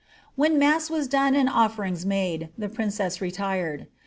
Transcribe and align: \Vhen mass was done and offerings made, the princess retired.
\Vhen 0.35 0.57
mass 0.57 0.89
was 0.89 1.07
done 1.07 1.35
and 1.35 1.47
offerings 1.47 2.07
made, 2.07 2.49
the 2.57 2.69
princess 2.69 3.21
retired. 3.21 3.85